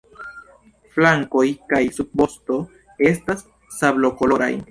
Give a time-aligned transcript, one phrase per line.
[0.95, 1.43] Flankoj
[1.73, 2.59] kaj subvosto
[3.11, 3.47] estas
[3.79, 4.53] sablokoloraj.